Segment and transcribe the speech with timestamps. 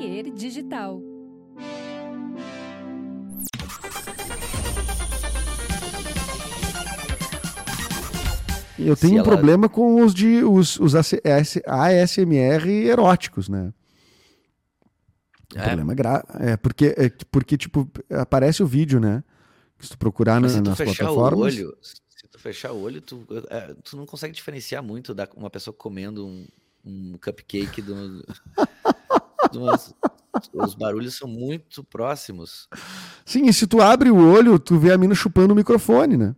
[0.00, 1.02] Atelier Digital.
[8.78, 13.74] Eu tenho um problema com os de os, os ASMR eróticos, né?
[15.54, 15.64] É.
[15.64, 16.24] problema é grave.
[16.38, 19.22] É porque, é porque, tipo, aparece o vídeo, né?
[19.78, 21.54] Se tu procurar Mas na, se tu nas fechar plataformas.
[21.54, 25.28] O olho, se tu fechar o olho, tu, é, tu não consegue diferenciar muito da
[25.36, 26.46] uma pessoa comendo um,
[26.82, 28.24] um cupcake do.
[30.54, 32.68] os barulhos são muito próximos.
[33.24, 36.34] Sim, e se tu abre o olho, tu vê a mina chupando o microfone, né?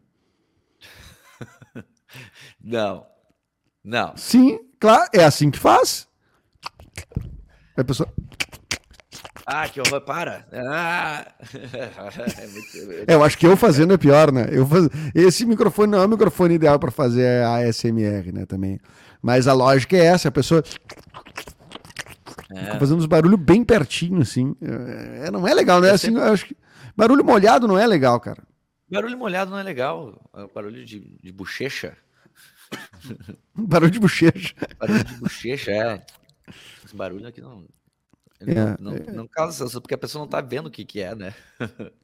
[2.62, 3.06] Não.
[3.84, 4.16] Não.
[4.16, 6.06] Sim, claro, é assim que faz.
[7.76, 8.08] A pessoa.
[9.44, 10.46] Ah, que horror, para!
[10.52, 11.26] Ah.
[12.38, 12.92] é muito...
[13.08, 14.46] é, eu acho que eu fazendo é pior, né?
[14.50, 14.88] Eu faz...
[15.14, 18.46] Esse microfone não é o microfone ideal para fazer a ASMR, né?
[18.46, 18.78] Também.
[19.20, 20.62] Mas a lógica é essa, a pessoa.
[22.54, 22.78] É.
[22.78, 24.54] fazendo os barulhos bem pertinho, assim.
[24.60, 25.90] É, não é legal, né?
[25.90, 26.22] Assim, sempre...
[26.22, 26.56] acho que...
[26.96, 28.42] Barulho molhado não é legal, cara.
[28.90, 30.30] Barulho molhado não é legal.
[30.34, 31.96] É barulho de, de bochecha.
[33.54, 34.54] barulho de bochecha.
[34.78, 36.06] Barulho de bochecha, é.
[36.84, 37.66] Esse barulho aqui não.
[38.40, 39.12] É, não, é.
[39.12, 41.34] não causa porque a pessoa não tá vendo o que, que é, né?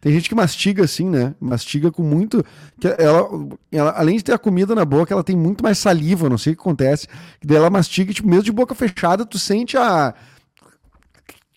[0.00, 1.34] Tem gente que mastiga assim, né?
[1.40, 2.44] Mastiga com muito.
[2.80, 3.28] Que ela,
[3.72, 6.52] ela, além de ter a comida na boca, ela tem muito mais saliva, não sei
[6.52, 7.08] o que acontece.
[7.40, 10.14] Que daí ela mastiga, tipo, mesmo de boca fechada, tu sente a,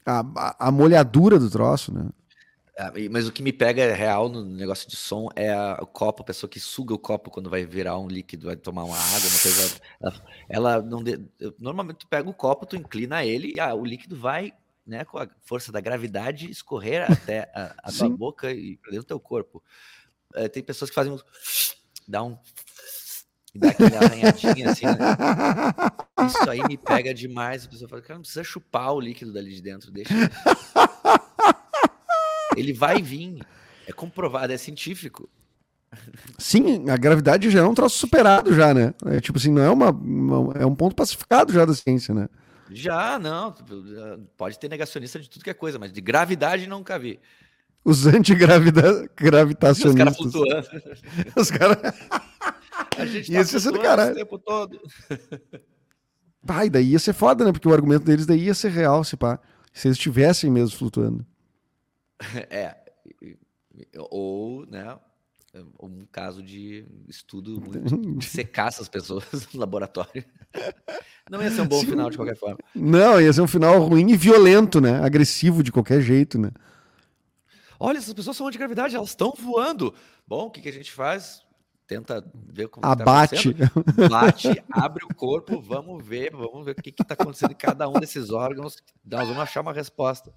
[0.05, 2.05] a, a molhadura do troço, né?
[2.80, 6.21] É, mas o que me pega real no negócio de som é a, o copo,
[6.21, 9.30] a pessoa que suga o copo quando vai virar um líquido, vai tomar uma água,
[9.30, 9.81] uma coisa.
[9.99, 10.13] Ela,
[10.47, 11.03] ela não.
[11.03, 11.19] De,
[11.59, 14.53] normalmente tu pega o copo, tu inclina ele e ah, o líquido vai,
[14.88, 19.05] né, com a força da gravidade, escorrer até a, a tua boca e para dentro
[19.05, 19.61] do teu corpo.
[20.33, 21.19] É, tem pessoas que fazem um.
[22.07, 22.38] dá um.
[23.53, 26.27] dá aquela arranhadinha assim, né?
[26.27, 27.65] Isso aí me pega demais.
[27.65, 30.13] A pessoa fala, cara, não precisa chupar o líquido dali de dentro, deixa.
[32.55, 33.45] Ele vai vir.
[33.88, 35.30] É comprovado, é científico.
[36.37, 38.93] Sim, a gravidade já é um troço superado já, né?
[39.05, 42.27] É tipo assim, não é uma, uma, é um ponto pacificado já da ciência, né?
[42.72, 43.54] Já, não.
[44.36, 47.20] Pode ter negacionista de tudo que é coisa, mas de gravidade nunca vi.
[47.83, 49.86] Os antigravitacionistas.
[49.86, 50.67] Os caras flutuando.
[51.38, 51.77] Os caras.
[52.98, 54.11] A gente tá Isso do caralho.
[54.11, 54.82] o tempo todo.
[56.45, 57.52] Pai, daí ia ser foda, né?
[57.52, 59.39] Porque o argumento deles daí ia ser real, se pá.
[59.73, 61.26] Se eles estivessem mesmo flutuando.
[62.50, 62.76] É.
[64.10, 64.98] Ou, né?
[65.80, 70.26] Um caso de estudo muito de secar essas pessoas no laboratório.
[71.30, 71.88] Não ia ser um bom Sim.
[71.88, 72.58] final de qualquer forma.
[72.73, 75.04] Não, ia ser um final ruim e violento, né?
[75.04, 76.52] Agressivo de qualquer jeito, né?
[77.80, 79.93] Olha, essas pessoas são antigravidade, elas estão voando.
[80.27, 81.42] Bom, o que, que a gente faz?
[81.88, 83.54] Tenta ver como Abate.
[83.54, 83.71] Tá
[84.10, 87.94] Bate, abre o corpo, vamos ver, vamos ver o que está acontecendo em cada um
[87.94, 88.76] desses órgãos.
[89.05, 90.33] Nós vamos achar uma resposta.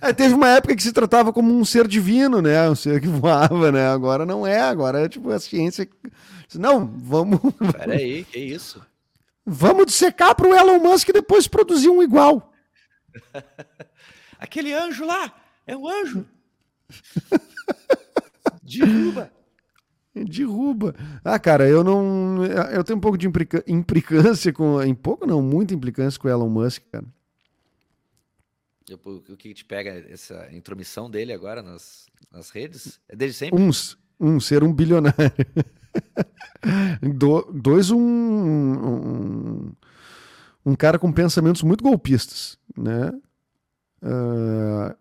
[0.00, 2.68] É, teve uma época que se tratava como um ser divino, né?
[2.68, 3.88] Um ser que voava, né?
[3.88, 5.88] Agora não é, agora é tipo a ciência.
[6.54, 7.40] Não, vamos.
[7.72, 8.80] Peraí, que isso?
[9.46, 12.52] Vamos dissecar para o Elon Musk depois produzir um igual.
[14.38, 15.34] Aquele anjo lá
[15.66, 16.26] é um anjo.
[18.62, 19.30] Derruba.
[20.14, 20.94] Derruba.
[21.24, 22.44] Ah, cara, eu não.
[22.44, 23.26] Eu tenho um pouco de
[23.66, 24.82] implicância com.
[24.82, 27.04] Em pouco, não, muita implicância com o Elon Musk, cara.
[29.04, 33.00] O que te pega essa intromissão dele agora nas, nas redes?
[33.08, 33.60] É desde sempre?
[33.60, 35.14] Uns, um ser um bilionário.
[37.02, 39.72] Do, dois, um, um,
[40.64, 43.12] um, cara com pensamentos muito golpistas, né?
[44.02, 44.94] Uh,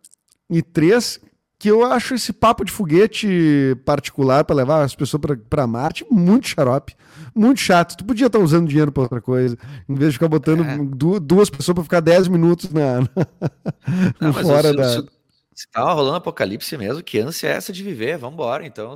[0.50, 1.22] e três,
[1.58, 6.50] que eu acho esse papo de foguete particular para levar as pessoas para Marte muito
[6.50, 6.94] xarope,
[7.34, 7.96] muito chato.
[7.96, 10.78] Tu podia estar tá usando dinheiro para outra coisa, em vez de ficar botando é.
[11.22, 13.00] duas pessoas para ficar 10 minutos na,
[14.20, 14.90] na Não, fora se, da.
[14.90, 15.08] Se,
[15.56, 18.18] se tava rolando apocalipse mesmo, que ânsia é essa de viver?
[18.18, 18.96] Vamos embora, então.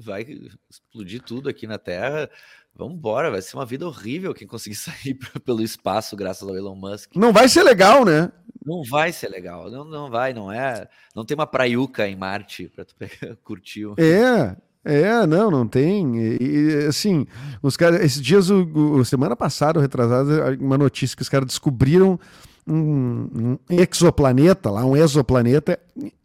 [0.00, 0.26] Vai
[0.70, 2.28] explodir tudo aqui na Terra.
[2.76, 6.74] Vamos embora, vai ser uma vida horrível quem conseguir sair pelo espaço graças ao Elon
[6.74, 7.14] Musk.
[7.14, 8.32] Não vai ser legal, né?
[8.64, 10.88] Não vai ser legal, não, não vai, não é.
[11.14, 13.86] Não tem uma praiuca em Marte para tu pegar, curtir.
[13.98, 16.18] É, é, não, não tem.
[16.18, 17.26] E, e assim,
[17.62, 22.18] os caras, esses dias, o, o, semana passada, retrasada, uma notícia que os caras descobriram
[22.66, 25.78] um, um exoplaneta, lá, um exoplaneta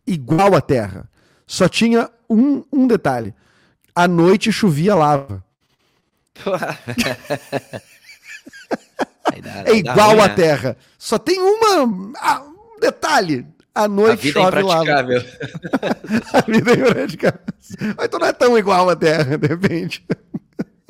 [0.05, 1.09] igual à Terra.
[1.45, 3.33] Só tinha um, um detalhe:
[3.95, 5.43] à noite chovia lava.
[9.65, 10.77] é igual à Terra.
[10.97, 12.13] Só tem uma.
[12.17, 13.45] Ah, um detalhe.
[13.73, 15.23] À noite a vida chove é impraticável.
[16.33, 17.39] a vida é impraticável.
[17.95, 20.05] Mas então não é tão igual à Terra, de repente.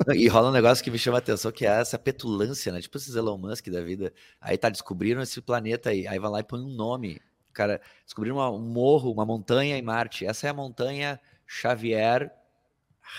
[0.16, 2.80] E rola um negócio que me chama a atenção, que é essa petulância, né?
[2.80, 4.12] Tipo esses Elon Musk da vida.
[4.40, 6.06] Aí tá, descobriram esse planeta aí.
[6.06, 7.20] Aí vai lá e põe um nome.
[7.52, 10.24] Cara, descobriram uma, um morro, uma montanha em Marte.
[10.24, 12.30] Essa é a montanha Xavier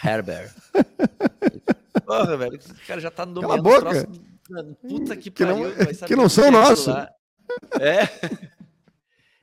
[0.04, 0.52] Herbert.
[2.06, 4.08] Porra, velho, esse cara já tá nomeando Cala a boca.
[4.44, 5.70] Troço, puta que Que pariu.
[5.70, 6.88] não- que não o são nossos.
[7.80, 8.08] É.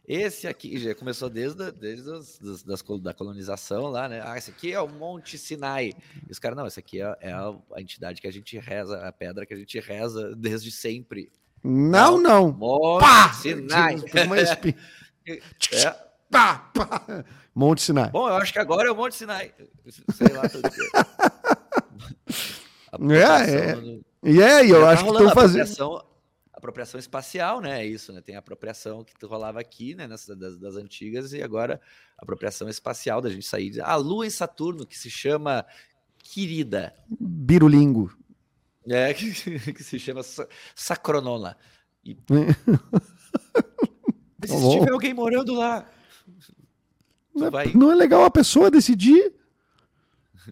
[0.08, 4.22] Esse aqui já começou desde, a- desde as, das, das da colonização lá, né?
[4.24, 5.92] Ah, esse aqui é o Monte Sinai.
[6.26, 9.12] E os caras, não, esse aqui é, é a, entidade que a gente reza, a
[9.12, 11.30] pedra que a gente reza desde sempre.
[11.62, 12.50] Não, não.
[12.52, 13.32] Monte Pá!
[13.34, 13.96] Sinai.
[15.74, 15.90] É.
[16.30, 17.24] Pá, pá.
[17.54, 18.08] Monte Sinai.
[18.10, 19.52] Bom, eu acho que agora é o Monte Sinai.
[20.14, 20.48] Sei lá.
[20.48, 20.80] Tudo que...
[23.12, 23.24] é.
[23.24, 26.04] Apropriação no- E é, eu acho que estão fazendo.
[26.58, 27.80] Apropriação- espacial, né?
[27.82, 28.20] É isso, né?
[28.20, 30.06] Tem a apropriação que rolava aqui, né?
[30.06, 31.80] Nessa, das, das antigas, e agora
[32.18, 33.80] a apropriação espacial da gente sair.
[33.80, 35.64] A Lua em Saturno, que se chama
[36.18, 38.12] Querida, Birulingo.
[38.86, 39.12] né?
[39.14, 41.56] Que, que se chama Sa- Sacronona.
[42.04, 42.16] E...
[44.40, 45.84] Tá se tiver alguém morando lá,
[47.34, 49.34] Não é, não é legal a pessoa decidir?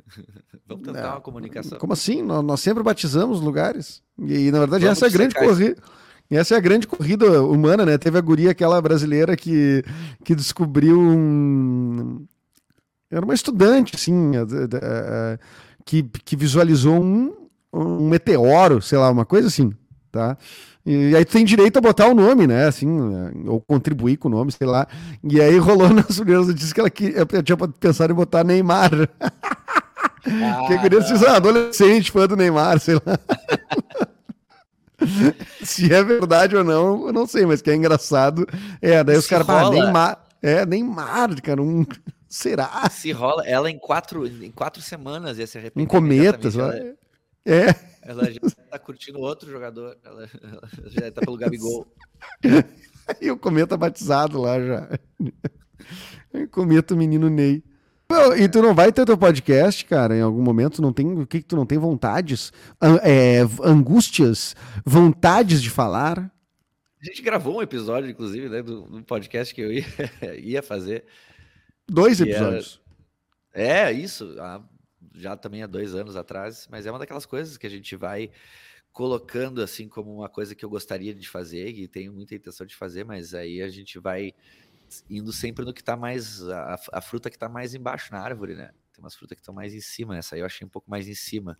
[0.67, 1.79] Vamos tentar uma comunicação.
[1.79, 2.23] Como assim?
[2.23, 4.03] Nós, nós sempre batizamos lugares.
[4.19, 5.77] E, na verdade, Vamos essa é a grande corrida.
[6.29, 7.97] Essa é a grande corrida humana, né?
[7.99, 9.85] Teve a guria, aquela brasileira que,
[10.25, 12.27] que descobriu um.
[13.09, 14.33] Era uma estudante, assim,
[15.85, 17.33] que, que visualizou um,
[17.73, 19.73] um meteoro, sei lá, uma coisa assim,
[20.11, 20.37] tá?
[20.85, 22.67] E aí tu tem direito a botar o nome, né?
[22.67, 22.89] Assim,
[23.47, 24.87] ou contribuir com o nome, sei lá.
[25.23, 28.91] E aí rolou nas primeiras notícias que ela, que, ela tinha pensado em botar Neymar.
[30.27, 30.75] Ah, Que
[31.27, 33.19] ah, adolescente, fã do Neymar, sei lá.
[35.63, 38.47] Se é verdade ou não, eu não sei, mas que é engraçado.
[38.81, 39.75] É, daí os Se caras, ah, rola.
[39.75, 40.25] Neymar.
[40.43, 41.85] É, Neymar, cara, um.
[42.29, 42.89] Será?
[42.91, 45.89] Se rola, ela em quatro, em quatro semanas ia se arrepender.
[45.89, 46.69] Cometa, sei lá.
[46.69, 47.07] imediatamente.
[47.49, 47.67] É,
[48.03, 49.97] Ela, ela já tá curtindo outro jogador.
[50.05, 51.87] Ela, ela já tá pelo Gabigol.
[53.21, 54.89] e o cometa batizado lá já.
[56.51, 57.63] cometa o menino Ney.
[58.39, 60.81] E tu não vai ter teu podcast, cara, em algum momento?
[60.81, 62.53] Não tem, o que que tu não tem vontades?
[63.03, 64.55] É, angústias?
[64.85, 66.31] Vontades de falar?
[67.01, 69.85] A gente gravou um episódio, inclusive, né, do, do podcast que eu ia,
[70.39, 71.05] ia fazer.
[71.89, 72.81] Dois Que era- episódios.
[73.53, 74.63] É, isso, há-
[75.15, 78.31] já também há dois anos atrás, mas é uma daquelas coisas que a gente vai
[78.93, 82.75] colocando assim como uma coisa que eu gostaria de fazer e tenho muita intenção de
[82.75, 84.33] fazer, mas aí a gente vai
[85.09, 88.55] indo sempre no que tá mais, a, a fruta que tá mais embaixo na árvore,
[88.55, 88.73] né?
[88.93, 91.07] Tem umas frutas que estão mais em cima, essa aí eu achei um pouco mais
[91.09, 91.59] em cima.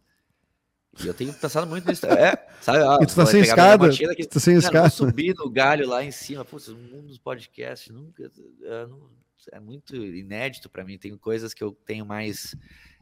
[1.03, 2.07] E eu tenho pensado muito nisso.
[2.07, 2.33] É,
[2.63, 2.79] sabe?
[2.81, 3.87] ó, E tu tá sem escada?
[3.87, 4.89] aqui, Tu tá sem Cara, escada?
[4.89, 6.45] subir no galho lá em cima.
[6.45, 8.31] Putz, o mundo dos podcasts nunca.
[8.63, 9.11] é, não-
[9.53, 10.99] é muito inédito para mim.
[10.99, 12.55] Tem coisas que eu tenho mais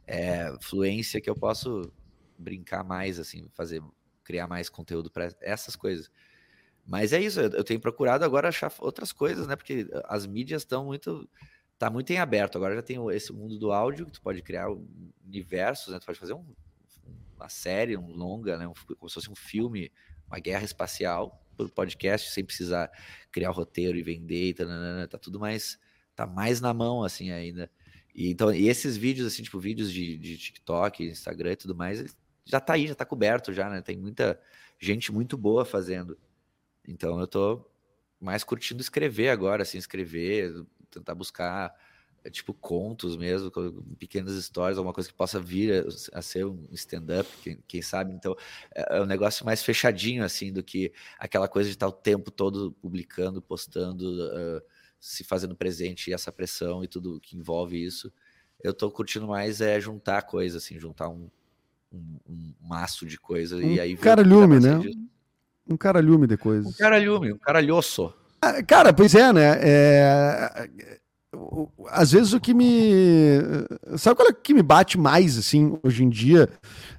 [0.05, 1.91] é, fluência que eu posso
[2.37, 3.81] brincar mais, assim, fazer,
[4.23, 6.11] criar mais conteúdo para essas coisas.
[6.85, 9.55] Mas é isso, eu tenho procurado agora achar outras coisas, né?
[9.55, 11.27] Porque as mídias estão muito.
[11.77, 12.57] Tá muito em aberto.
[12.57, 14.67] Agora já tem esse mundo do áudio, que tu pode criar
[15.25, 15.99] universos, né?
[15.99, 16.45] Tu pode fazer um-
[17.35, 18.71] uma série, um longa, né?
[18.97, 19.91] como se fosse um filme,
[20.27, 22.89] uma guerra espacial por podcast, sem precisar
[23.31, 25.77] criar roteiro e vender, e tananana, tá tudo mais,
[26.15, 27.69] tá mais na mão, assim, ainda.
[28.13, 32.15] E, então, e esses vídeos, assim, tipo, vídeos de, de TikTok, Instagram e tudo mais,
[32.45, 33.81] já tá aí, já tá coberto já, né?
[33.81, 34.39] Tem muita
[34.79, 36.17] gente muito boa fazendo.
[36.87, 37.65] Então eu tô
[38.19, 41.73] mais curtindo escrever agora, assim, escrever, tentar buscar,
[42.23, 43.51] é, tipo, contos mesmo,
[43.99, 48.13] pequenas histórias, alguma coisa que possa vir a, a ser um stand-up, quem, quem sabe.
[48.13, 48.35] Então
[48.73, 52.31] é, é um negócio mais fechadinho, assim, do que aquela coisa de estar o tempo
[52.31, 54.61] todo publicando, postando, ah,
[54.99, 58.11] se fazendo presente, e essa pressão e tudo que envolve isso.
[58.63, 61.29] Eu tô curtindo mais é juntar coisa, assim, juntar um,
[61.91, 64.79] um, um maço de coisa e Um aí que dá caralhume, né?
[64.79, 65.14] disso.
[65.69, 66.67] Um caralhume de coisas.
[66.67, 68.13] Um caralhume, um caralhoço.
[68.41, 69.57] Ah, Cara, pois é, né?
[69.61, 70.69] É,
[71.89, 73.39] Às vezes o que me.
[73.97, 76.47] Sabe qual é que me bate mais, assim, hoje em dia?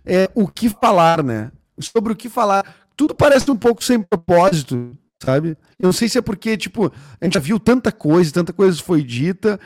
[0.04, 1.50] É o que falar, né?
[1.78, 2.75] Sobre o que falar.
[2.96, 5.50] Tudo parece um pouco sem propósito, sabe?
[5.78, 6.87] Eu não sei se é porque, tipo,
[7.20, 9.61] a gente já viu tanta coisa, tanta coisa foi dita,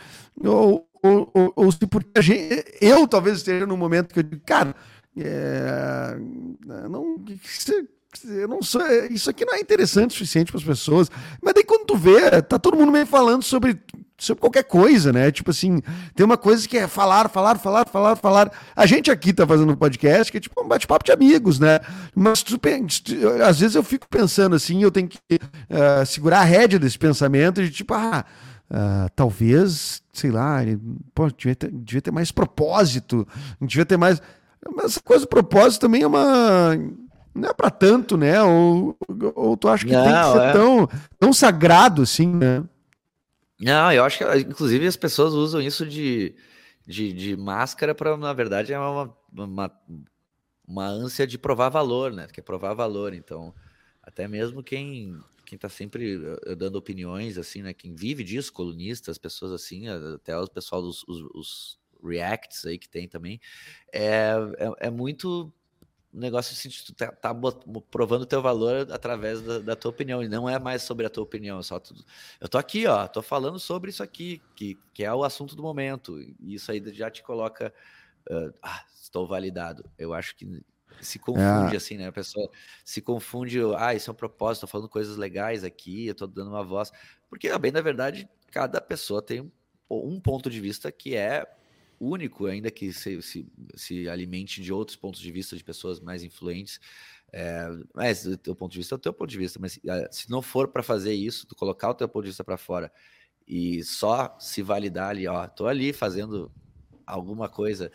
[0.44, 2.64] ou, ou, ou, ou se porque a gente.
[2.80, 4.74] Eu talvez esteja num momento que eu digo, cara,
[5.16, 6.16] é,
[6.88, 7.16] não.
[7.44, 7.72] isso-
[8.24, 11.10] eu não sou, isso aqui não é interessante o suficiente para as pessoas.
[11.40, 13.80] Mas daí quando tu vê, tá todo mundo meio falando sobre,
[14.18, 15.30] sobre qualquer coisa, né?
[15.30, 15.80] Tipo assim,
[16.14, 18.52] tem uma coisa que é falar, falar, falar, falar, falar.
[18.74, 21.80] A gente aqui tá fazendo um podcast que é tipo um bate-papo de amigos, né?
[22.14, 22.60] Mas tu,
[23.46, 25.18] às vezes eu fico pensando assim, eu tenho que
[25.68, 28.24] eh, segurar a rédea desse pensamento de tipo, ah.
[28.70, 30.58] ah, talvez, sei lá,
[31.14, 33.26] pô, devia ter, devia ter mais propósito,
[33.60, 34.20] devia ter mais.
[34.74, 36.76] Mas essa coisa do propósito também é uma.
[37.34, 38.42] Não é para tanto, né?
[38.42, 38.96] Ou,
[39.34, 40.52] ou tu acha que não, tem que ser é...
[40.52, 42.64] tão, tão sagrado assim, né?
[43.60, 46.34] Não, eu acho que, inclusive, as pessoas usam isso de,
[46.86, 49.72] de, de máscara para, na verdade, é uma, uma,
[50.66, 52.26] uma ânsia de provar valor, né?
[52.32, 53.12] Quer provar valor.
[53.12, 53.54] Então,
[54.02, 57.74] até mesmo quem quem está sempre eh, dando opiniões, assim, né?
[57.74, 62.88] Quem vive disso, colunistas, pessoas assim, até o pessoal dos os, os reacts aí que
[62.88, 63.40] tem também,
[63.92, 65.52] é, é, é muito
[66.12, 67.34] negócio assim, tu tá, tá
[67.90, 71.10] provando o teu valor através da, da, tua opinião, e não é mais sobre a
[71.10, 71.94] tua opinião, só tu,
[72.40, 75.62] eu tô aqui, ó, tô falando sobre isso aqui, que, que é o assunto do
[75.62, 77.72] momento, e isso aí já te coloca,
[78.28, 79.84] uh, ah, estou validado.
[79.96, 80.62] Eu acho que
[81.00, 81.76] se confunde é.
[81.76, 82.08] assim, né?
[82.08, 82.50] A pessoa
[82.84, 86.50] se confunde, ah, isso é um propósito, tô falando coisas legais aqui, eu tô dando
[86.50, 86.90] uma voz,
[87.28, 89.50] porque, bem na verdade, cada pessoa tem
[89.88, 91.46] um ponto de vista que é
[92.00, 96.22] único, ainda que se, se, se alimente de outros pontos de vista de pessoas mais
[96.22, 96.80] influentes.
[97.32, 100.08] É, mas o teu ponto de vista é o teu ponto de vista, mas ah,
[100.10, 102.90] se não for para fazer isso, tu colocar o teu ponto de vista para fora
[103.46, 106.50] e só se validar ali, ó, tô ali fazendo
[107.06, 107.90] alguma coisa,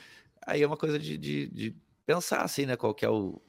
[0.45, 3.41] aí é uma coisa de, de, de pensar assim, né, qual que é o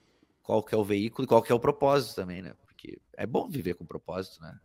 [0.43, 2.55] qual que é o veículo qual que é o propósito também, né?
[2.65, 4.57] Porque é bom viver com propósito, né?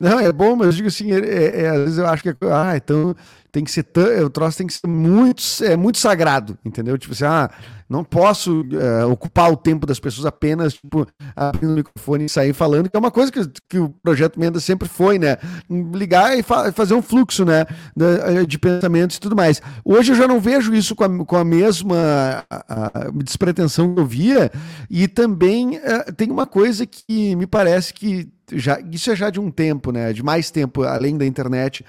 [0.00, 2.30] Não, é bom, mas eu digo assim, é, é, é, às vezes eu acho que
[2.46, 3.14] ah, então
[3.50, 3.86] tem que ser
[4.24, 6.96] o troço tem que ser muito, é muito sagrado, entendeu?
[6.96, 7.50] Tipo assim, ah,
[7.88, 11.04] não posso é, ocupar o tempo das pessoas apenas, tipo,
[11.34, 14.60] abrindo o microfone e sair falando, que é uma coisa que, que o Projeto Menda
[14.60, 15.38] sempre foi, né?
[15.68, 17.66] Ligar e fa fazer um fluxo, né?
[17.96, 19.60] De, de, pensamentos e tudo mais.
[19.84, 24.00] Hoje eu já não vejo isso com a, com a mesma a, a despretensão que
[24.00, 24.52] eu via,
[24.88, 29.40] e também é, tem uma coisa que me parece que já, isso é já de
[29.40, 30.12] um tempo, né?
[30.12, 31.84] De mais tempo, além da internet,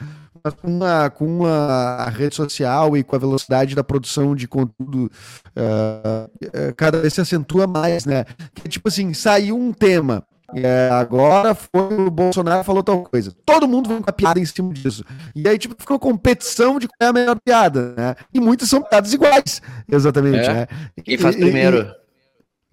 [0.61, 5.11] com a, com a, rede social e com a velocidade da produção de conteúdo,
[5.55, 8.25] uh, cada vez se acentua mais, né?
[8.53, 10.25] Que tipo assim, saiu um tema.
[10.53, 13.33] É, agora foi o Bolsonaro falou tal coisa.
[13.45, 15.03] Todo mundo vai com a piada em cima disso.
[15.35, 18.15] E aí, tipo, ficou competição de qual é a melhor piada, né?
[18.33, 20.49] E muitas são piadas iguais, exatamente.
[20.49, 20.53] É.
[20.53, 20.67] Né?
[21.03, 21.89] Quem faz primeiro?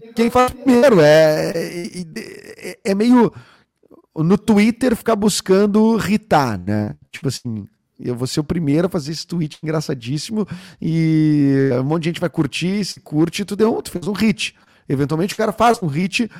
[0.03, 1.01] E, quem faz primeiro.
[1.01, 3.33] É, é, é meio
[4.17, 6.95] no Twitter ficar buscando irritar, né?
[7.11, 7.67] Tipo assim,
[8.00, 10.47] eu vou ser o primeiro a fazer esse tweet engraçadíssimo
[10.81, 14.55] e um monte de gente vai curtir, se curte, tu deu, tu fez um hit.
[14.88, 16.31] Eventualmente o cara faz um hit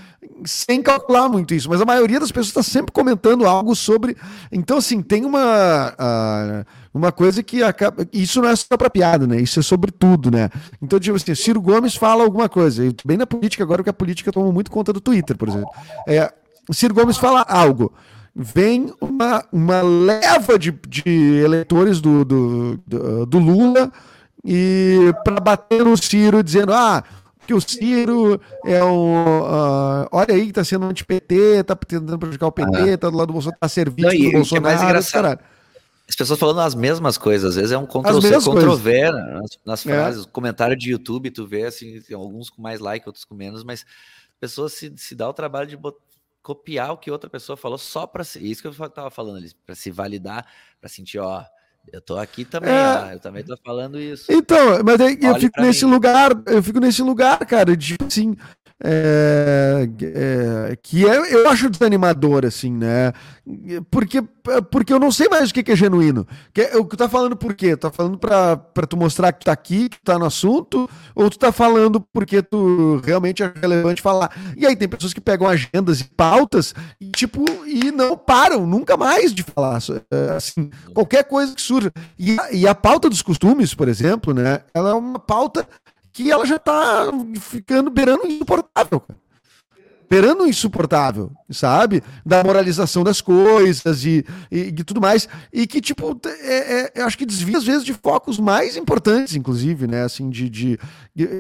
[0.45, 4.17] sem calcular muito isso, mas a maioria das pessoas está sempre comentando algo sobre.
[4.51, 8.09] Então, assim, tem uma, uh, uma coisa que acaba.
[8.11, 9.39] Isso não é só para piada, né?
[9.39, 10.49] Isso é sobre tudo, né?
[10.81, 12.83] Então, tipo assim, Ciro Gomes fala alguma coisa.
[13.05, 15.69] bem na política agora, porque a política toma muito conta do Twitter, por exemplo.
[16.07, 16.33] É,
[16.73, 17.93] Ciro Gomes fala algo.
[18.41, 23.91] Vem uma, uma leva de, de eleitores do, do, do, do Lula
[24.45, 27.03] e para bater no Ciro, dizendo: ah,
[27.45, 29.43] que o Ciro é um.
[29.43, 32.99] Uh, olha aí, tá sendo anti-PT, tá tentando prejudicar o PT, ah.
[32.99, 34.67] tá do lado do Bolsonaro, tá servindo do Bolsonaro.
[34.67, 35.41] É mais engraçado.
[36.09, 39.91] As pessoas falando as mesmas coisas, às vezes é um Ctrl-C, Ctrl-V nas, nas, é.
[39.91, 40.25] frases.
[40.25, 40.29] É.
[40.31, 43.85] Comentário de YouTube, tu vê assim, alguns com mais like, outros com menos, mas
[44.41, 45.99] pessoas se, se dá o trabalho de botar
[46.49, 49.75] copiar o que outra pessoa falou só para isso que eu tava falando ali, para
[49.75, 50.47] se validar,
[50.81, 51.45] para sentir, ó,
[51.93, 53.13] eu tô aqui também, é...
[53.13, 54.33] eu também tô falando isso.
[54.33, 55.91] Então, mas aí, eu fico nesse mim.
[55.91, 58.35] lugar, eu fico nesse lugar, cara, de assim,
[58.83, 63.13] é, é, que é, eu acho desanimador, assim, né?
[63.91, 64.23] Porque,
[64.71, 66.27] porque eu não sei mais o que, é genuíno.
[66.55, 67.77] Que, é, o que tu tá falando por quê?
[67.77, 68.57] Tá falando pra,
[68.89, 73.01] tu mostrar que tá aqui, que tá no assunto, ou tu tá falando porque tu
[73.05, 74.31] realmente é relevante falar?
[74.57, 78.97] E aí tem pessoas que pegam agendas e pautas e, tipo, e não param nunca
[78.97, 79.79] mais de falar.
[80.11, 81.93] É, assim, qualquer coisa que surja.
[82.17, 84.61] E, e a pauta dos costumes, por exemplo, né?
[84.73, 85.67] Ela é uma pauta
[86.19, 89.21] que ela já tá ficando beirando insuportável, cara.
[90.11, 92.03] Beirando insuportável, sabe?
[92.25, 95.29] Da moralização das coisas e, e, e tudo mais.
[95.53, 99.87] E que, tipo, é, é, acho que desvia às vezes de focos mais importantes, inclusive,
[99.87, 100.03] né?
[100.03, 100.79] Assim, de, de,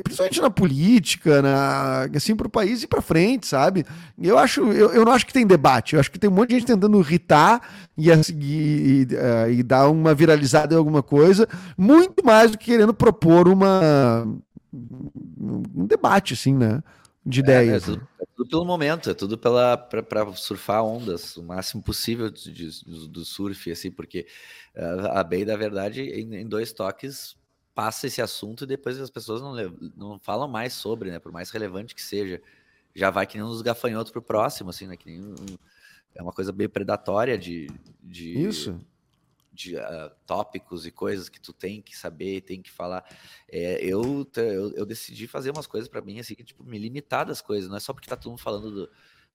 [0.04, 3.86] principalmente na política, na, assim, pro país e pra frente, sabe?
[4.20, 5.94] Eu acho, eu, eu não acho que tem debate.
[5.94, 7.62] Eu acho que tem um monte de gente tentando irritar
[7.96, 12.66] e, e, e, uh, e dar uma viralizada em alguma coisa, muito mais do que
[12.66, 14.28] querendo propor uma
[14.78, 16.82] um debate, assim, né?
[17.24, 17.88] De ideias.
[17.88, 22.30] É, é, tudo, é tudo, pelo momento, é tudo para surfar ondas o máximo possível
[22.30, 24.26] de, de, do surf, assim, porque
[24.74, 27.36] uh, a Bay, da verdade, em, em, dois toques,
[27.74, 29.54] passa esse assunto e depois as pessoas não,
[29.96, 31.18] não falam mais sobre, né?
[31.18, 32.40] Por mais relevante que seja.
[32.94, 34.96] Já vai que nem uns gafanhotos pro próximo, assim, né?
[34.96, 35.34] Que nem um,
[36.14, 37.68] é uma coisa bem predatória de,
[38.02, 38.40] de.
[38.40, 38.80] Isso
[39.58, 43.04] de uh, tópicos e coisas que tu tem que saber, tem que falar.
[43.50, 47.26] É, eu, eu, eu, decidi fazer umas coisas para mim, assim, que, tipo, me limitar
[47.26, 48.90] das coisas, não é só porque tá todo mundo falando do,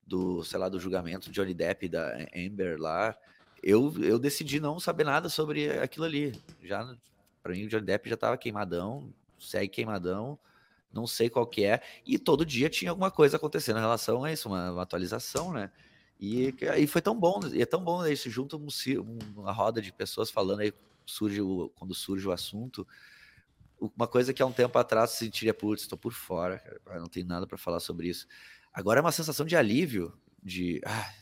[0.08, 3.16] do sei lá, do julgamento de Johnny Depp e da Amber lá.
[3.62, 6.34] Eu, eu decidi não saber nada sobre aquilo ali.
[6.64, 6.96] Já,
[7.42, 10.40] para mim, o Johnny Depp já tava queimadão, segue queimadão,
[10.94, 14.32] não sei qual que é, e todo dia tinha alguma coisa acontecendo em relação a
[14.32, 15.70] isso, uma, uma atualização, né?
[16.26, 19.92] E, e foi tão bom, e é tão bom isso, junto um, uma roda de
[19.92, 20.74] pessoas falando aí,
[21.06, 22.88] surge o, quando surge o assunto,
[23.78, 27.10] uma coisa que há um tempo atrás se sentiria, putz, estou por fora, cara, não
[27.10, 28.26] tenho nada para falar sobre isso.
[28.74, 30.80] Agora é uma sensação de alívio, de...
[30.86, 31.14] Ah,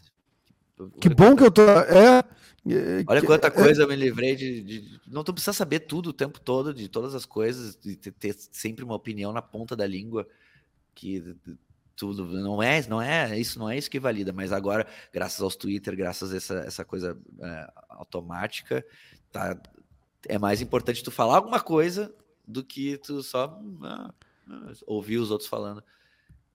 [1.00, 1.64] que bom que eu tô...
[1.64, 2.24] É,
[3.08, 6.14] Olha quanta é, coisa eu me livrei de, de, Não tu precisa saber tudo o
[6.14, 9.88] tempo todo, de todas as coisas, de ter, ter sempre uma opinião na ponta da
[9.88, 10.28] língua
[10.94, 11.36] que
[11.96, 15.56] tudo não é não é isso não é isso que valida mas agora graças aos
[15.56, 18.86] Twitter graças a essa, essa coisa é, automática
[19.32, 19.58] tá
[20.28, 22.14] é mais importante tu falar alguma coisa
[22.48, 24.14] do que tu só ah,
[24.50, 25.84] ah, ouvir os outros falando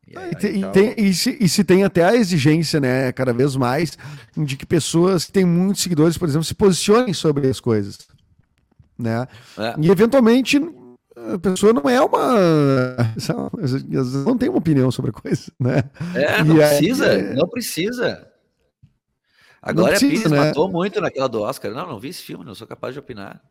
[0.07, 0.73] e, aí, e, então...
[0.73, 3.99] tem, e, se, e, se, tem até a exigência, né, cada vez mais,
[4.37, 8.07] de que pessoas que têm muitos seguidores, por exemplo, se posicionem sobre as coisas,
[8.97, 9.27] né?
[9.59, 9.75] É.
[9.81, 10.61] E eventualmente
[11.17, 12.97] a pessoa não é uma.
[14.25, 15.83] Não tem uma opinião sobre a coisa, né?
[16.15, 17.35] É, não precisa, é...
[17.35, 18.33] não precisa.
[19.63, 20.39] Agora a Pires né?
[20.39, 21.73] matou muito naquela do Oscar.
[21.73, 23.43] Não, não vi esse filme, não sou capaz de opinar.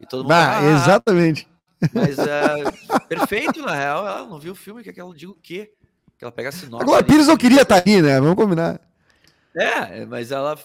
[0.00, 0.32] E todo mundo.
[0.32, 1.48] Ah, ah exatamente.
[1.92, 5.72] Mas uh, perfeito, na real, ela não viu o filme, que ela diga o quê?
[6.16, 6.84] Que ela pega a sinopse.
[6.84, 8.20] Agora, a Pires não queria estar tá ali, né?
[8.20, 8.80] Vamos combinar.
[9.54, 10.56] É, mas ela,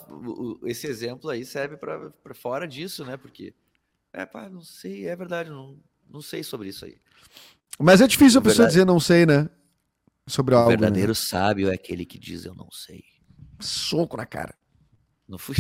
[0.66, 3.18] esse exemplo aí serve para fora disso, né?
[3.18, 3.54] Porque,
[4.12, 5.76] é, pá, não sei, é verdade, não,
[6.14, 6.96] não sei sobre isso aí.
[7.80, 9.50] Mas é difícil a pessoa dizer não sei, né?
[10.28, 10.68] Sobre algo.
[10.68, 11.16] O verdadeiro né?
[11.16, 13.04] sábio é aquele que diz eu não sei.
[13.60, 14.56] Soco na cara.
[15.28, 15.56] Não fui.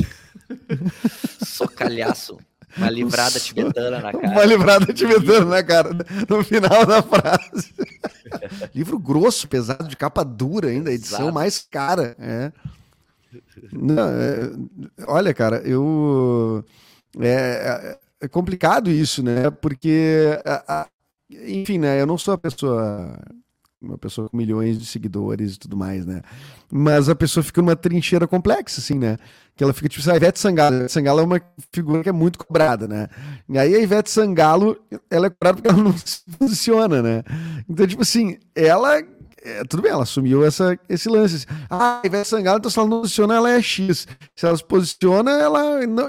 [1.43, 2.38] Socalhaço.
[2.77, 4.27] Uma livrada tibetana na cara.
[4.27, 5.89] Uma livrada tibetana na cara,
[6.29, 7.74] no final da frase.
[8.74, 11.33] Livro grosso, pesado, de capa dura ainda, edição Exato.
[11.33, 12.15] mais cara.
[12.19, 12.51] É.
[13.72, 14.51] Não, é,
[15.07, 16.63] olha, cara, eu.
[17.19, 19.49] É, é complicado isso, né?
[19.49, 20.88] Porque, a, a,
[21.29, 21.99] enfim, né?
[21.99, 23.19] Eu não sou a pessoa
[23.83, 26.21] uma pessoa com milhões de seguidores e tudo mais, né?
[26.71, 29.17] Mas a pessoa fica numa trincheira complexa, assim, né?
[29.55, 30.75] Que ela fica tipo, a Ivete Sangalo.
[30.75, 33.09] A Ivete Sangalo é uma figura que é muito cobrada, né?
[33.49, 34.79] E aí a Ivete Sangalo,
[35.12, 37.23] ela é cobrada porque ela não se posiciona, né?
[37.67, 39.03] Então, tipo assim, ela
[39.45, 41.45] é, tudo bem, ela assumiu essa, esse lance.
[41.69, 44.08] Ah, a Ivete Sangalo, então se ela não posiciona, ela é X.
[44.34, 46.08] Se ela se posiciona, ela não.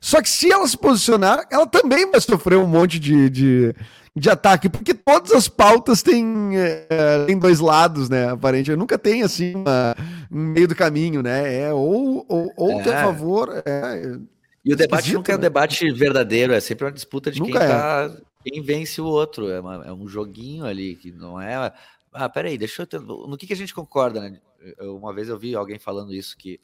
[0.00, 3.74] Só que se ela se posicionar, ela também vai sofrer um monte de, de,
[4.14, 8.28] de ataque, porque todas as pautas têm, é, têm dois lados, né?
[8.28, 8.78] Aparentemente.
[8.78, 9.96] Nunca tem assim uma,
[10.30, 11.62] um meio do caminho, né?
[11.62, 12.88] É ou, ou, ou é.
[12.88, 13.62] é a favor.
[13.64, 14.18] É,
[14.62, 15.36] e o debate nunca né?
[15.36, 17.66] é um debate verdadeiro, é sempre uma disputa de quem, é.
[17.66, 19.48] tá, quem vence o outro.
[19.48, 21.72] É, uma, é um joguinho ali que não é
[22.12, 22.86] ah, peraí, deixa eu.
[22.86, 23.00] Ter...
[23.00, 24.40] No que, que a gente concorda, né?
[24.78, 26.60] Eu, uma vez eu vi alguém falando isso, que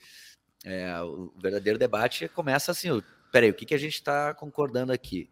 [0.65, 5.31] é, o verdadeiro debate começa assim: peraí, o que, que a gente está concordando aqui?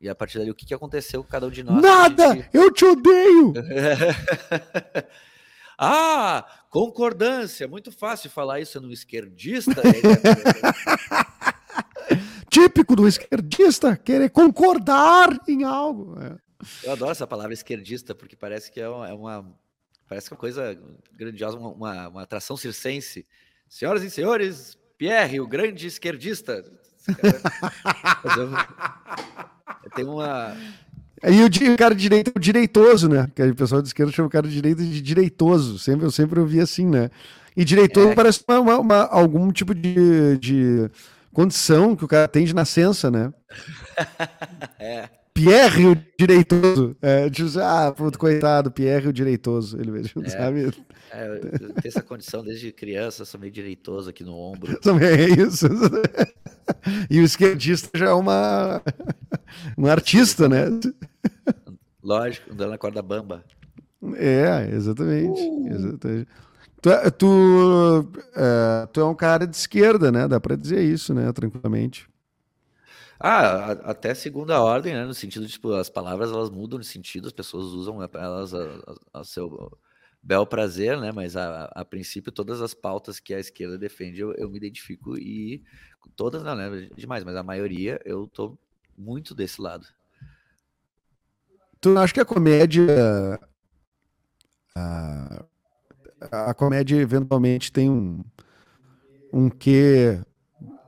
[0.00, 1.80] E a partir dali, o que, que aconteceu com cada um de nós?
[1.80, 2.34] Nada!
[2.34, 2.48] Gente...
[2.52, 3.52] Eu te odeio!
[5.78, 7.68] ah, concordância!
[7.68, 9.80] Muito fácil falar isso no esquerdista.
[12.50, 16.20] Típico do esquerdista, querer concordar em algo.
[16.20, 16.36] É.
[16.82, 19.54] Eu adoro essa palavra esquerdista, porque parece que é uma, é uma
[20.08, 20.78] parece que é uma coisa
[21.16, 23.26] grandiosa, uma, uma, uma, atração circense.
[23.68, 26.64] Senhoras e senhores, Pierre, o grande esquerdista.
[29.94, 30.56] Tem uma.
[31.24, 33.30] E o, cara de direita é o direitoso, né?
[33.34, 35.78] Que o pessoal de esquerda chama o cara de direita de direitoso.
[35.78, 37.10] Sempre, eu sempre ouvi assim, né?
[37.56, 38.14] E direitoso é.
[38.14, 40.90] parece uma, uma, algum tipo de, de
[41.32, 43.32] condição que o cara tem de nascença, né?
[44.78, 45.08] é.
[45.34, 46.96] Pierre o Direitoso.
[47.00, 49.78] É, diz, ah, puto, coitado, Pierre o Direitoso.
[49.78, 50.70] Ele mesmo, é, sabe?
[51.10, 54.78] É, eu tenho essa condição desde criança, sou meio direitoso aqui no ombro.
[54.80, 55.66] Também é isso.
[57.10, 58.82] E o esquerdista já é uma,
[59.76, 60.66] um artista, né?
[62.02, 63.44] Lógico, andando na corda bamba.
[64.16, 65.40] É, exatamente.
[65.40, 65.68] Uh.
[65.68, 66.28] exatamente.
[66.80, 70.26] Tu, é, tu, é, tu é um cara de esquerda, né?
[70.26, 71.32] Dá para dizer isso, né?
[71.32, 72.08] Tranquilamente.
[73.24, 75.04] Ah, até segunda ordem, né?
[75.04, 78.64] No sentido, tipo, as palavras elas mudam de sentido, as pessoas usam elas a,
[79.14, 79.78] a, a seu
[80.20, 81.12] bel prazer, né?
[81.12, 85.16] Mas a, a, princípio, todas as pautas que a esquerda defende, eu, eu me identifico
[85.16, 85.62] e
[86.16, 86.88] todas não, né?
[86.96, 88.58] Demais, mas a maioria eu tô
[88.98, 89.86] muito desse lado.
[91.80, 93.38] Tu acha que a comédia.
[94.74, 95.44] A,
[96.50, 98.24] a comédia eventualmente tem um,
[99.32, 100.20] um quê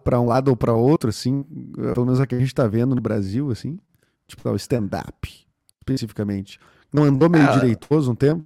[0.05, 1.43] para um lado ou para outro, assim,
[1.75, 3.79] pelo menos a que a gente está vendo no Brasil, assim,
[4.29, 5.47] tipo o stand-up,
[5.81, 6.61] especificamente.
[6.93, 8.45] Não andou meio ah, direitoso um tempo?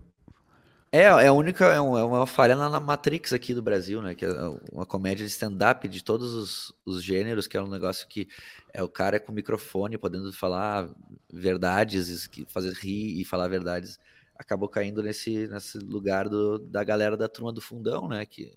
[0.91, 4.15] É, é a única, é, uma, é uma falha na Matrix aqui do Brasil, né?
[4.15, 4.31] Que é
[4.73, 8.27] uma comédia de stand-up de todos os, os, gêneros, que é um negócio que
[8.73, 10.89] é o cara com microfone podendo falar
[11.31, 13.99] verdades, fazer rir e falar verdades.
[14.35, 18.25] Acabou caindo nesse, nesse lugar do, da galera da turma do fundão, né?
[18.25, 18.57] Que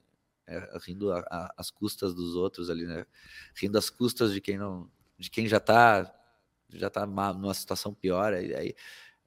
[0.51, 1.11] é, rindo
[1.57, 3.05] às custas dos outros ali, né?
[3.55, 6.13] Rindo às custas de quem não, de quem já tá
[6.69, 8.33] já tá numa situação pior.
[8.33, 8.75] Aí, aí,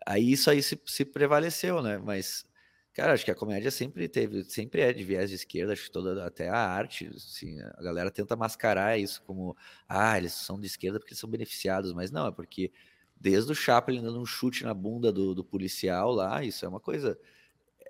[0.06, 1.98] aí isso aí se, se prevaleceu, né?
[1.98, 2.46] Mas
[2.94, 5.90] Cara, acho que a comédia sempre teve, sempre é de viés de esquerda, acho que
[5.90, 9.56] toda, até a arte, assim, a galera tenta mascarar isso como,
[9.88, 12.70] ah, eles são de esquerda porque são beneficiados, mas não, é porque
[13.16, 16.78] desde o Chaplin dando um chute na bunda do, do policial lá, isso é uma
[16.78, 17.18] coisa,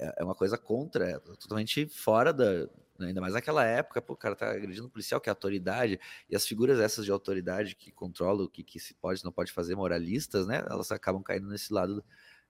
[0.01, 2.67] é, é uma coisa contra, é totalmente fora da,
[3.05, 6.01] né, ainda mais naquela época, pô, o cara tá agredindo o policial, que é autoridade,
[6.29, 9.53] e as figuras essas de autoridade que controlam o que, que se pode não pode
[9.53, 12.05] fazer, moralistas, né, elas acabam caindo nesse lado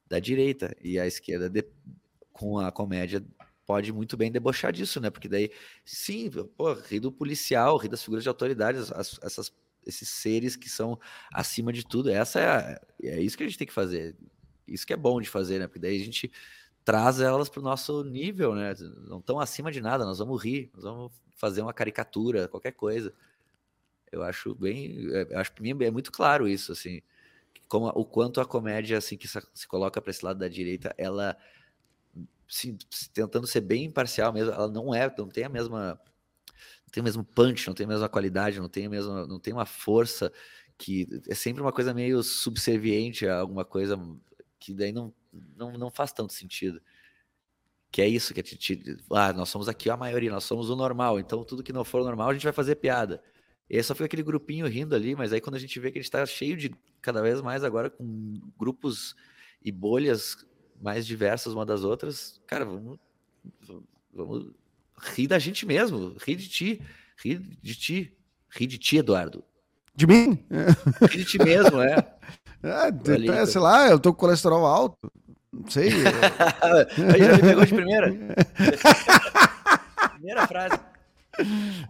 [0.07, 1.65] da direita, e a esquerda de,
[2.33, 3.25] com a comédia
[3.67, 5.11] pode muito bem debochar disso, né?
[5.11, 5.51] Porque daí,
[5.85, 9.53] sim, pô, ri do policial, ri das figuras de autoridade, as, essas,
[9.87, 10.99] esses seres que são
[11.33, 12.11] acima de tudo.
[12.11, 14.17] Essa é, a, é isso que a gente tem que fazer.
[14.67, 15.67] Isso que é bom de fazer, né?
[15.67, 16.31] Porque daí a gente
[16.85, 18.75] traz elas para o nosso nível, né?
[19.09, 23.13] Não estão acima de nada, nós vamos rir, nós vamos fazer uma caricatura, qualquer coisa.
[24.13, 27.01] Eu acho bem, é, eu acho para mim é muito claro isso, assim,
[27.69, 31.37] como o quanto a comédia assim que se coloca para esse lado da direita, ela
[32.49, 32.77] se,
[33.13, 36.01] tentando ser bem imparcial mesmo, ela não é, não tem a mesma
[36.85, 39.41] não tem o mesmo punch, não tem a mesma qualidade, não tem a mesma, não
[39.41, 40.33] tem uma força
[40.79, 43.97] que é sempre uma coisa meio subserviente a alguma coisa
[44.65, 45.13] que daí não,
[45.57, 46.81] não, não faz tanto sentido.
[47.91, 48.45] Que é isso que é
[49.11, 52.03] ah, nós somos aqui a maioria, nós somos o normal, então tudo que não for
[52.03, 53.23] normal a gente vai fazer piada.
[53.69, 55.99] E aí só fica aquele grupinho rindo ali, mas aí quando a gente vê que
[55.99, 59.15] a gente está cheio de cada vez mais agora com grupos
[59.63, 60.37] e bolhas
[60.81, 62.99] mais diversas uma das outras, cara, vamos,
[64.13, 64.53] vamos
[64.99, 66.83] rir da gente mesmo, rir de ti,
[67.17, 68.17] rir de ti,
[68.51, 69.45] rir de ti, Eduardo.
[69.95, 70.45] De mim?
[71.11, 71.97] Rir de ti mesmo, é.
[72.65, 75.11] é, é sei lá, eu tô com colesterol alto,
[75.53, 75.91] não sei.
[77.13, 78.13] Aí já me pegou de primeira.
[80.15, 80.79] primeira frase.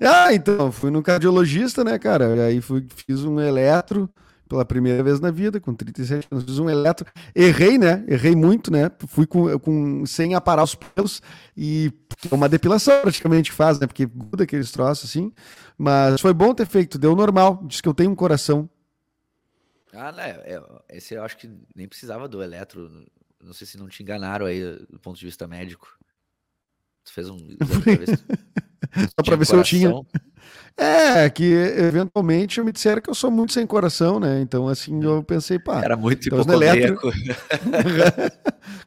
[0.01, 2.47] Ah, então, fui no cardiologista, né, cara?
[2.47, 4.09] Aí fui, fiz um eletro,
[4.49, 7.07] pela primeira vez na vida, com 37 anos, fiz um eletro.
[7.35, 8.05] Errei, né?
[8.07, 8.91] Errei muito, né?
[9.09, 11.23] Fui com, com sem aparar os pelos
[11.57, 11.93] e
[12.31, 13.87] uma depilação praticamente faz, né?
[13.87, 15.33] Porque gruda aqueles troços assim.
[15.77, 17.63] Mas foi bom ter feito, deu normal.
[17.67, 18.69] Diz que eu tenho um coração.
[19.95, 20.31] Ah, né?
[20.45, 23.07] É, esse eu acho que nem precisava do eletro.
[23.43, 25.89] Não sei se não te enganaram aí do ponto de vista médico.
[27.05, 27.39] Tu fez um.
[29.17, 29.93] Só para ver se eu tinha.
[30.77, 34.41] É, que eventualmente me disseram que eu sou muito sem coração, né?
[34.41, 35.83] Então, assim, eu pensei, pá.
[35.83, 37.13] Era muito então, hipocondríaco.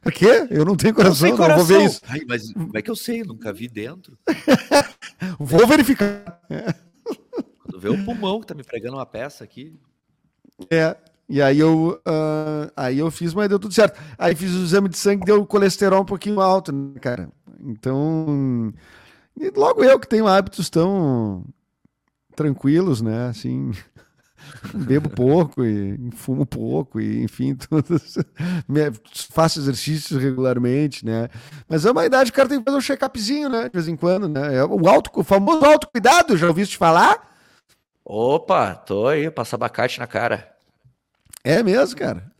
[0.02, 0.46] Por quê?
[0.50, 1.58] Eu não tenho coração, não, coração.
[1.58, 2.00] não vou ver isso.
[2.06, 3.22] Ai, mas como é que eu sei?
[3.22, 4.18] Eu nunca vi dentro.
[5.38, 6.40] vou verificar.
[7.64, 9.78] Quando vê o pulmão que tá me pregando uma peça aqui.
[10.70, 10.96] É,
[11.28, 14.00] e aí eu, uh, aí eu fiz, mas deu tudo certo.
[14.18, 17.28] Aí fiz o exame de sangue, deu colesterol um pouquinho alto, né, cara?
[17.60, 18.72] Então,
[19.54, 21.44] logo eu que tenho hábitos tão
[22.34, 23.28] tranquilos, né?
[23.28, 23.72] Assim,
[24.72, 27.56] bebo pouco e fumo pouco e enfim,
[29.30, 31.28] faço exercícios regularmente, né?
[31.68, 33.64] Mas é uma idade que o cara tem que fazer um check-upzinho, né?
[33.64, 34.56] De vez em quando, né?
[34.56, 37.36] É o, auto, o famoso autocuidado, já ouviste falar?
[38.10, 40.56] Opa, tô aí, passa abacate na cara.
[41.44, 42.32] É mesmo, cara?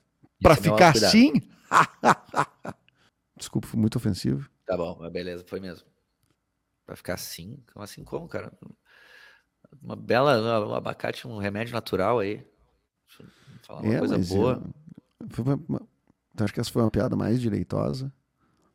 [0.43, 1.31] Para é ficar assim?
[3.37, 4.49] Desculpa, foi muito ofensivo.
[4.65, 5.87] Tá bom, mas beleza, foi mesmo.
[6.87, 7.63] Para ficar assim?
[7.77, 8.51] Assim como, cara?
[9.83, 12.37] Uma bela, um abacate, um remédio natural aí.
[13.07, 13.29] Deixa eu
[13.61, 14.63] falar uma é, coisa boa.
[15.39, 15.89] Uma, uma,
[16.33, 18.11] então acho que essa foi uma piada mais direitosa.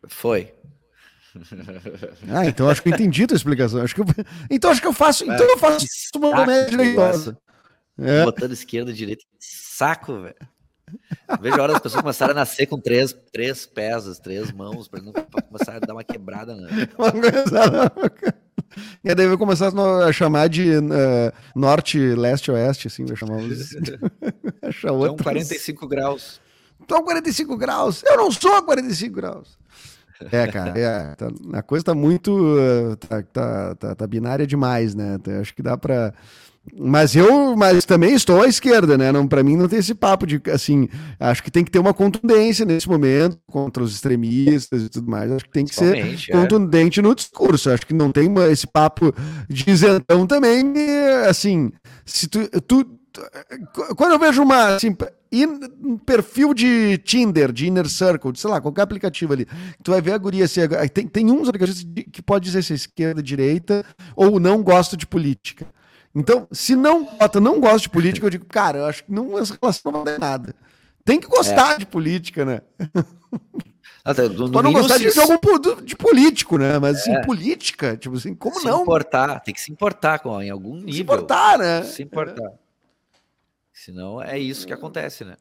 [0.07, 0.53] Foi.
[2.29, 3.81] Ah, então acho que eu entendi a tua explicação.
[3.81, 4.05] Acho que eu,
[4.49, 5.23] então acho que eu faço.
[5.23, 7.37] Então eu faço uma remédio direitosa.
[7.97, 8.23] É.
[8.23, 9.23] Botando esquerda, direita.
[9.39, 10.35] Saco, velho.
[11.41, 15.01] Vejo a hora das pessoas começarem a nascer com três, três pés, três mãos, para
[15.01, 16.55] não pra começar a dar uma quebrada.
[16.55, 16.69] Né?
[19.03, 19.71] e aí vai começar
[20.05, 23.75] a chamar de uh, norte, leste, oeste, assim, vai chamar os...
[24.63, 26.39] Então 45 graus.
[26.81, 28.03] Então 45 graus.
[28.03, 29.57] Eu não sou 45 graus.
[30.31, 32.31] É, cara, é, tá, a coisa tá muito.
[33.07, 35.17] Tá, tá, tá, tá binária demais, né?
[35.39, 36.13] Acho que dá pra
[36.77, 39.11] Mas eu, mas também estou à esquerda, né?
[39.11, 40.87] Não, para mim não tem esse papo de assim,
[41.19, 45.31] acho que tem que ter uma contundência nesse momento contra os extremistas e tudo mais.
[45.31, 46.31] Acho que tem que ser é.
[46.31, 47.69] contundente no discurso.
[47.69, 49.13] Acho que não tem uma, esse papo
[49.49, 50.73] de isentão também,
[51.27, 51.71] assim,
[52.05, 52.85] se tu, tu
[53.95, 54.95] quando eu vejo uma assim,
[55.81, 59.47] um perfil de Tinder, de Inner Circle, de, sei lá, qualquer aplicativo ali,
[59.83, 60.61] tu vai ver a guria assim,
[60.93, 65.05] tem, tem uns aplicativos que pode dizer se é esquerda, direita, ou não gosto de
[65.05, 65.65] política.
[66.15, 69.37] Então, se não bota, não gosta de política, eu digo, cara, eu acho que não,
[69.37, 70.55] essa relação não vai dar nada.
[71.03, 71.77] Tem que gostar é.
[71.79, 72.61] de política, né?
[74.05, 75.39] Até, do, Pode não gostar de jogo
[75.81, 76.77] de político, né?
[76.77, 77.21] Mas assim, é.
[77.25, 78.81] política, tipo assim, como se não?
[78.81, 80.93] importar, tem que se importar com em algum nível.
[80.93, 81.83] Se importar, né?
[81.83, 82.43] Se importar.
[82.43, 82.62] É.
[83.83, 85.35] Senão é isso que acontece, né?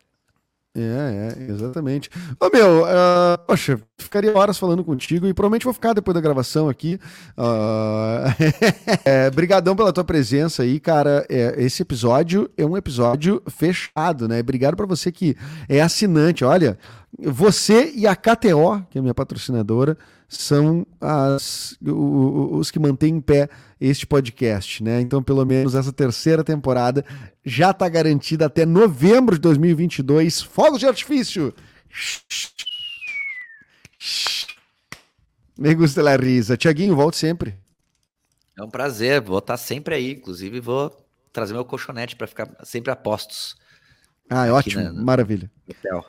[0.75, 2.09] É, é, exatamente.
[2.41, 6.67] Ô meu, uh, poxa, ficaria horas falando contigo e provavelmente vou ficar depois da gravação
[6.67, 6.99] aqui.
[7.37, 8.25] Uh,
[9.05, 11.27] é, brigadão pela tua presença aí, cara.
[11.29, 14.41] É, esse episódio é um episódio fechado, né?
[14.41, 15.37] Obrigado para você que
[15.69, 16.43] é assinante.
[16.43, 16.79] Olha,
[17.19, 19.99] você e a KTO, que é a minha patrocinadora,
[20.29, 25.01] são as, os que mantêm em pé este podcast, né?
[25.01, 27.05] Então, pelo menos essa terceira temporada
[27.45, 30.41] já está garantida até novembro de 2022.
[30.41, 31.55] Fogos de artifício!
[35.59, 36.57] Me gusta la risa.
[36.57, 37.55] Tiaguinho, volte sempre.
[38.59, 40.13] É um prazer, vou estar sempre aí.
[40.13, 40.91] Inclusive, vou
[41.31, 43.55] trazer meu colchonete para ficar sempre a postos.
[44.31, 45.51] Ah, é ótimo, na, maravilha.
[45.69, 46.05] Hotel.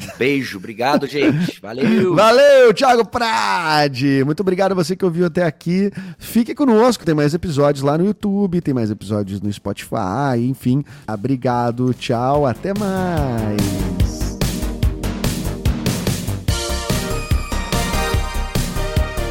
[0.00, 1.60] Um beijo, obrigado, gente.
[1.60, 2.14] Valeu.
[2.14, 4.24] Valeu, Thiago Prade.
[4.24, 5.90] Muito obrigado a você que ouviu até aqui.
[6.18, 10.84] Fique conosco, tem mais episódios lá no YouTube, tem mais episódios no Spotify, enfim.
[11.06, 13.93] Obrigado, tchau, até mais.